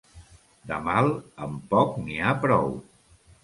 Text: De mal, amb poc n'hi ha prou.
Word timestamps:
De 0.71 0.79
mal, 0.87 1.11
amb 1.49 1.69
poc 1.77 1.95
n'hi 2.07 2.19
ha 2.31 2.35
prou. 2.49 2.77